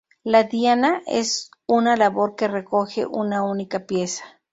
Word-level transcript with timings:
La 0.23 0.43
Diana 0.45 1.03
es 1.05 1.51
una 1.67 1.95
labor 1.95 2.35
que 2.35 2.47
recoge 2.47 3.05
una 3.05 3.43
única 3.43 3.85
pieza. 3.85 4.25